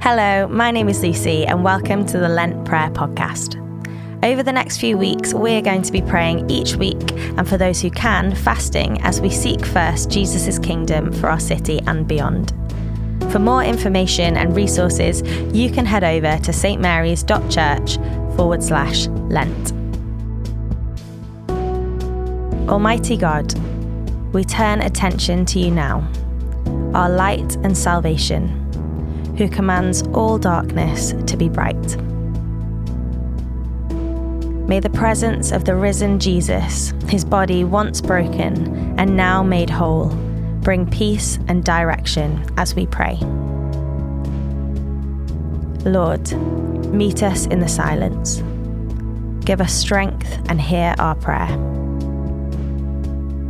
Hello, 0.00 0.46
my 0.46 0.70
name 0.70 0.88
is 0.88 1.02
Lucy, 1.02 1.44
and 1.44 1.64
welcome 1.64 2.06
to 2.06 2.18
the 2.18 2.28
Lent 2.28 2.64
Prayer 2.64 2.88
Podcast. 2.88 3.56
Over 4.24 4.44
the 4.44 4.52
next 4.52 4.78
few 4.78 4.96
weeks, 4.96 5.34
we're 5.34 5.60
going 5.60 5.82
to 5.82 5.90
be 5.90 6.00
praying 6.00 6.48
each 6.48 6.76
week, 6.76 7.12
and 7.36 7.46
for 7.46 7.58
those 7.58 7.82
who 7.82 7.90
can, 7.90 8.32
fasting 8.36 9.02
as 9.02 9.20
we 9.20 9.28
seek 9.28 9.66
first 9.66 10.08
Jesus' 10.08 10.56
kingdom 10.60 11.12
for 11.12 11.28
our 11.28 11.40
city 11.40 11.80
and 11.88 12.06
beyond. 12.06 12.54
For 13.32 13.40
more 13.40 13.64
information 13.64 14.36
and 14.36 14.54
resources, 14.54 15.20
you 15.52 15.68
can 15.68 15.84
head 15.84 16.04
over 16.04 16.38
to 16.44 16.52
stmarys.church 16.52 17.96
forward 18.36 18.62
slash 18.62 19.08
Lent. 19.08 19.72
Almighty 22.70 23.16
God, 23.16 23.52
we 24.32 24.44
turn 24.44 24.80
attention 24.80 25.44
to 25.46 25.58
you 25.58 25.72
now, 25.72 26.08
our 26.94 27.10
light 27.10 27.56
and 27.56 27.76
salvation 27.76 28.67
who 29.38 29.48
commands 29.48 30.02
all 30.08 30.36
darkness 30.36 31.14
to 31.26 31.36
be 31.36 31.48
bright. 31.48 31.96
May 34.68 34.80
the 34.80 34.90
presence 34.90 35.52
of 35.52 35.64
the 35.64 35.76
risen 35.76 36.18
Jesus, 36.18 36.92
his 37.08 37.24
body 37.24 37.64
once 37.64 38.00
broken 38.00 38.98
and 38.98 39.16
now 39.16 39.42
made 39.42 39.70
whole, 39.70 40.08
bring 40.60 40.90
peace 40.90 41.38
and 41.46 41.64
direction 41.64 42.44
as 42.58 42.74
we 42.74 42.86
pray. 42.86 43.16
Lord, 45.88 46.30
meet 46.92 47.22
us 47.22 47.46
in 47.46 47.60
the 47.60 47.68
silence. 47.68 48.42
Give 49.46 49.60
us 49.60 49.72
strength 49.72 50.36
and 50.50 50.60
hear 50.60 50.94
our 50.98 51.14
prayer. 51.14 51.56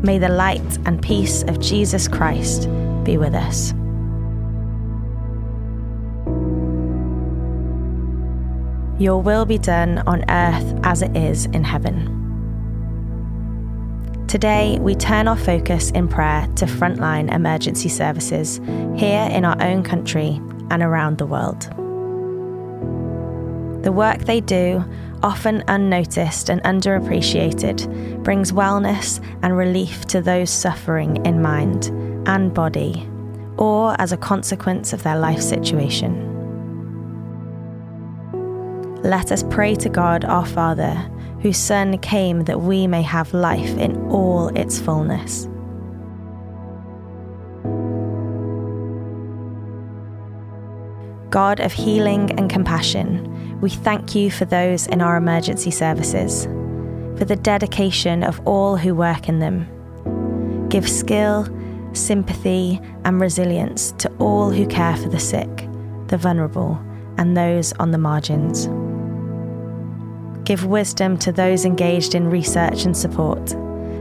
May 0.02 0.18
the 0.18 0.28
light 0.28 0.78
and 0.84 1.02
peace 1.02 1.42
of 1.44 1.58
Jesus 1.58 2.06
Christ 2.06 2.68
be 3.02 3.16
with 3.16 3.34
us. 3.34 3.72
Your 8.98 9.22
will 9.22 9.44
be 9.44 9.58
done 9.58 9.98
on 10.08 10.28
earth 10.28 10.80
as 10.82 11.02
it 11.02 11.16
is 11.16 11.46
in 11.46 11.62
heaven. 11.62 12.16
Today, 14.26 14.76
we 14.80 14.96
turn 14.96 15.28
our 15.28 15.36
focus 15.36 15.92
in 15.92 16.08
prayer 16.08 16.48
to 16.56 16.66
frontline 16.66 17.32
emergency 17.32 17.88
services 17.88 18.60
here 18.96 19.28
in 19.30 19.44
our 19.44 19.56
own 19.62 19.84
country 19.84 20.40
and 20.70 20.82
around 20.82 21.18
the 21.18 21.26
world. 21.26 21.62
The 23.84 23.92
work 23.92 24.18
they 24.24 24.40
do, 24.40 24.84
often 25.22 25.62
unnoticed 25.68 26.50
and 26.50 26.60
underappreciated, 26.64 28.24
brings 28.24 28.50
wellness 28.50 29.24
and 29.42 29.56
relief 29.56 30.06
to 30.06 30.20
those 30.20 30.50
suffering 30.50 31.24
in 31.24 31.40
mind 31.40 31.86
and 32.26 32.52
body, 32.52 33.08
or 33.58 33.94
as 34.00 34.10
a 34.10 34.16
consequence 34.16 34.92
of 34.92 35.04
their 35.04 35.18
life 35.18 35.40
situation 35.40 36.37
let 39.08 39.32
us 39.32 39.42
pray 39.44 39.74
to 39.74 39.88
God 39.88 40.26
our 40.26 40.44
Father, 40.44 40.92
whose 41.40 41.56
Son 41.56 41.96
came 41.98 42.44
that 42.44 42.60
we 42.60 42.86
may 42.86 43.00
have 43.00 43.32
life 43.32 43.74
in 43.78 43.96
all 44.10 44.48
its 44.48 44.78
fullness. 44.78 45.48
God 51.30 51.58
of 51.60 51.72
healing 51.72 52.38
and 52.38 52.50
compassion, 52.50 53.60
we 53.62 53.70
thank 53.70 54.14
you 54.14 54.30
for 54.30 54.44
those 54.44 54.86
in 54.86 55.00
our 55.00 55.16
emergency 55.16 55.70
services, 55.70 56.44
for 57.16 57.24
the 57.24 57.36
dedication 57.36 58.22
of 58.22 58.46
all 58.46 58.76
who 58.76 58.94
work 58.94 59.26
in 59.26 59.38
them. 59.38 60.68
Give 60.68 60.86
skill, 60.86 61.48
sympathy, 61.94 62.78
and 63.06 63.22
resilience 63.22 63.92
to 63.92 64.12
all 64.18 64.50
who 64.50 64.66
care 64.66 64.96
for 64.96 65.08
the 65.08 65.18
sick, 65.18 65.66
the 66.08 66.18
vulnerable, 66.18 66.78
and 67.16 67.34
those 67.34 67.72
on 67.74 67.90
the 67.90 67.98
margins. 67.98 68.68
Give 70.48 70.64
wisdom 70.64 71.18
to 71.18 71.30
those 71.30 71.66
engaged 71.66 72.14
in 72.14 72.30
research 72.30 72.86
and 72.86 72.96
support. 72.96 73.54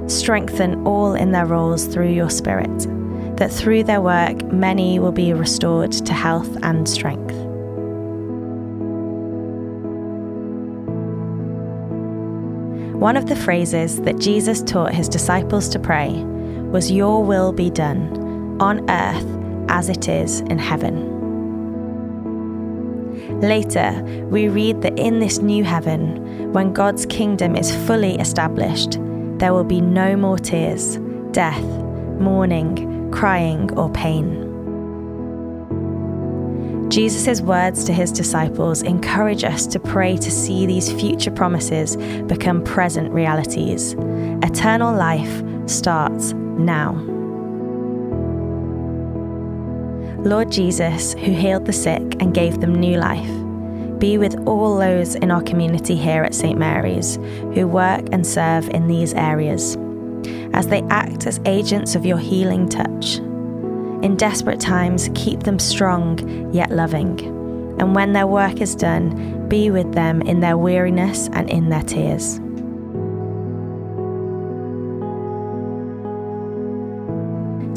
Strengthen 0.09 0.88
all 0.88 1.13
in 1.13 1.33
their 1.33 1.45
roles 1.45 1.85
through 1.88 2.13
your 2.13 2.29
Spirit, 2.29 2.88
that 3.35 3.51
through 3.51 3.83
their 3.83 3.99
work 3.99 4.41
many 4.45 4.97
will 4.97 5.11
be 5.11 5.33
restored 5.33 5.91
to 5.91 6.13
health 6.13 6.47
and 6.63 6.88
strength. 6.88 7.35
One 12.95 13.17
of 13.17 13.27
the 13.27 13.35
phrases 13.35 13.99
that 14.03 14.17
Jesus 14.17 14.61
taught 14.61 14.93
his 14.93 15.09
disciples 15.09 15.67
to 15.67 15.79
pray 15.79 16.13
was, 16.72 16.89
Your 16.89 17.25
will 17.25 17.51
be 17.51 17.69
done, 17.69 18.57
on 18.61 18.89
earth 18.89 19.67
as 19.67 19.89
it 19.89 20.07
is 20.07 20.39
in 20.39 20.59
heaven. 20.59 21.16
Later, 23.41 24.01
we 24.31 24.49
read 24.49 24.81
that 24.81 24.97
in 24.97 25.19
this 25.19 25.39
new 25.39 25.63
heaven, 25.63 26.51
when 26.53 26.73
God's 26.73 27.05
kingdom 27.05 27.55
is 27.55 27.75
fully 27.85 28.15
established, 28.15 28.97
there 29.37 29.53
will 29.53 29.63
be 29.63 29.79
no 29.79 30.15
more 30.15 30.39
tears, 30.39 30.97
death, 31.31 31.61
mourning, 32.19 33.11
crying, 33.11 33.71
or 33.77 33.91
pain. 33.91 34.43
Jesus' 36.89 37.41
words 37.41 37.83
to 37.83 37.93
his 37.93 38.11
disciples 38.11 38.81
encourage 38.81 39.43
us 39.43 39.67
to 39.67 39.79
pray 39.79 40.17
to 40.17 40.31
see 40.31 40.65
these 40.65 40.91
future 40.91 41.29
promises 41.29 41.95
become 42.23 42.63
present 42.63 43.13
realities. 43.13 43.93
Eternal 44.41 44.95
life 44.95 45.43
starts 45.69 46.33
now. 46.33 47.16
Lord 50.27 50.51
Jesus, 50.51 51.13
who 51.13 51.31
healed 51.31 51.65
the 51.65 51.73
sick 51.73 52.01
and 52.19 52.33
gave 52.33 52.59
them 52.59 52.75
new 52.75 52.97
life, 52.97 53.29
be 53.97 54.17
with 54.17 54.35
all 54.45 54.77
those 54.77 55.15
in 55.15 55.31
our 55.31 55.41
community 55.41 55.95
here 55.95 56.23
at 56.23 56.35
St. 56.35 56.59
Mary's 56.59 57.15
who 57.55 57.65
work 57.65 58.05
and 58.11 58.27
serve 58.27 58.69
in 58.69 58.87
these 58.87 59.13
areas, 59.13 59.77
as 60.53 60.67
they 60.67 60.81
act 60.89 61.27
as 61.27 61.39
agents 61.45 61.95
of 61.95 62.05
your 62.05 62.17
healing 62.17 62.67
touch. 62.67 63.19
In 64.03 64.17
desperate 64.17 64.59
times, 64.59 65.09
keep 65.16 65.43
them 65.43 65.59
strong 65.59 66.53
yet 66.53 66.71
loving, 66.71 67.19
and 67.79 67.95
when 67.95 68.11
their 68.11 68.27
work 68.27 68.59
is 68.59 68.75
done, 68.75 69.47
be 69.47 69.71
with 69.71 69.93
them 69.93 70.21
in 70.23 70.41
their 70.41 70.57
weariness 70.57 71.29
and 71.31 71.49
in 71.49 71.69
their 71.69 71.83
tears. 71.83 72.41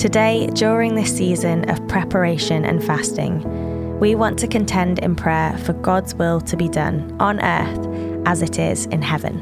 Today, 0.01 0.47
during 0.55 0.95
this 0.95 1.15
season 1.15 1.69
of 1.69 1.87
preparation 1.87 2.65
and 2.65 2.83
fasting, 2.83 3.99
we 4.01 4.15
want 4.15 4.39
to 4.39 4.49
contend 4.49 4.99
in 5.01 5.15
prayer 5.15 5.55
for 5.59 5.75
God's 5.75 6.15
will 6.15 6.41
to 6.41 6.57
be 6.57 6.71
done 6.71 7.15
on 7.21 7.39
earth 7.39 8.27
as 8.27 8.41
it 8.41 8.59
is 8.59 8.87
in 8.87 9.03
heaven. 9.03 9.41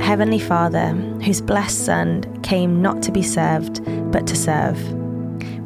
Heavenly 0.00 0.38
Father, 0.38 0.92
whose 1.22 1.42
blessed 1.42 1.84
Son 1.84 2.40
came 2.40 2.80
not 2.80 3.02
to 3.02 3.12
be 3.12 3.22
served, 3.22 3.84
but 4.10 4.26
to 4.28 4.34
serve, 4.34 4.80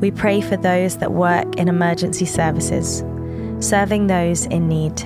we 0.00 0.10
pray 0.10 0.40
for 0.40 0.56
those 0.56 0.98
that 0.98 1.12
work 1.12 1.54
in 1.54 1.68
emergency 1.68 2.26
services, 2.26 3.04
serving 3.64 4.08
those 4.08 4.46
in 4.46 4.66
need. 4.66 5.00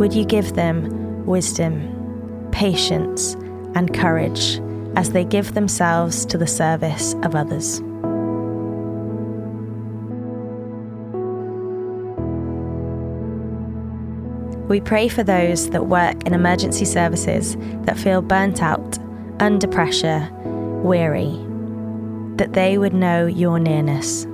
Would 0.00 0.12
you 0.12 0.24
give 0.24 0.54
them 0.54 1.24
wisdom, 1.24 2.50
patience, 2.50 3.34
and 3.76 3.94
courage? 3.94 4.60
As 4.96 5.12
they 5.12 5.24
give 5.24 5.54
themselves 5.54 6.26
to 6.26 6.38
the 6.38 6.46
service 6.46 7.14
of 7.22 7.34
others. 7.34 7.80
We 14.68 14.80
pray 14.80 15.08
for 15.08 15.22
those 15.22 15.68
that 15.70 15.88
work 15.88 16.26
in 16.26 16.32
emergency 16.32 16.86
services 16.86 17.56
that 17.84 17.98
feel 17.98 18.22
burnt 18.22 18.62
out, 18.62 18.98
under 19.38 19.66
pressure, 19.66 20.30
weary, 20.82 21.36
that 22.36 22.54
they 22.54 22.78
would 22.78 22.94
know 22.94 23.26
your 23.26 23.58
nearness. 23.58 24.26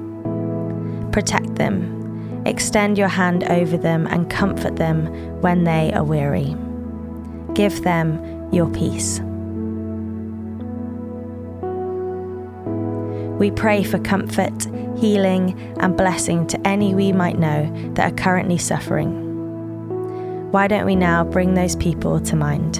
Protect 1.12 1.56
them, 1.56 2.42
extend 2.46 2.98
your 2.98 3.08
hand 3.08 3.42
over 3.44 3.76
them, 3.76 4.06
and 4.06 4.30
comfort 4.30 4.76
them 4.76 5.06
when 5.40 5.64
they 5.64 5.92
are 5.92 6.04
weary. 6.04 6.54
Give 7.54 7.82
them 7.82 8.52
your 8.52 8.70
peace. 8.70 9.20
We 13.38 13.52
pray 13.52 13.84
for 13.84 14.00
comfort, 14.00 14.66
healing, 14.98 15.56
and 15.78 15.96
blessing 15.96 16.48
to 16.48 16.66
any 16.66 16.92
we 16.92 17.12
might 17.12 17.38
know 17.38 17.72
that 17.94 18.12
are 18.12 18.16
currently 18.16 18.58
suffering. 18.58 20.50
Why 20.50 20.66
don't 20.66 20.84
we 20.84 20.96
now 20.96 21.22
bring 21.22 21.54
those 21.54 21.76
people 21.76 22.18
to 22.20 22.34
mind? 22.34 22.78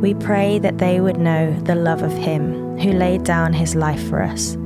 We 0.00 0.14
pray 0.14 0.58
that 0.60 0.78
they 0.78 1.02
would 1.02 1.18
know 1.18 1.52
the 1.64 1.74
love 1.74 2.02
of 2.02 2.12
Him 2.12 2.78
who 2.78 2.92
laid 2.92 3.24
down 3.24 3.52
His 3.52 3.74
life 3.74 4.02
for 4.08 4.22
us, 4.22 4.56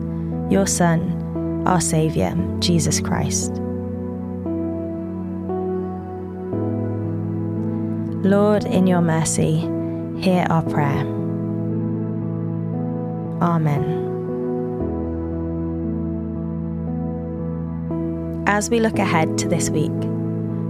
your 0.48 0.68
Son, 0.68 1.64
our 1.66 1.80
Saviour, 1.80 2.36
Jesus 2.60 3.00
Christ. 3.00 3.63
Lord, 8.24 8.64
in 8.64 8.86
your 8.86 9.02
mercy, 9.02 9.58
hear 10.18 10.46
our 10.48 10.62
prayer. 10.62 11.00
Amen. 13.42 13.84
As 18.46 18.70
we 18.70 18.80
look 18.80 18.98
ahead 18.98 19.36
to 19.36 19.48
this 19.48 19.68
week, 19.68 19.92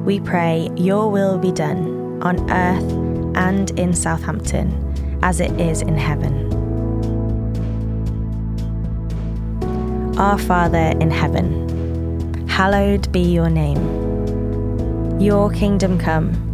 we 0.05 0.19
pray 0.19 0.69
your 0.75 1.09
will 1.13 1.39
be 1.39 1.53
done 1.53 2.21
on 2.25 2.51
earth 2.51 3.37
and 3.37 3.71
in 3.79 3.95
Southampton 3.95 5.21
as 5.23 5.39
it 5.39 5.53
is 5.61 5.81
in 5.81 5.97
heaven. 5.97 6.35
Our 10.19 10.39
Father 10.39 10.93
in 10.99 11.13
heaven, 11.13 12.49
hallowed 12.49 13.13
be 13.13 13.21
your 13.21 13.49
name. 13.49 15.21
Your 15.21 15.53
kingdom 15.53 16.01
come, 16.01 16.54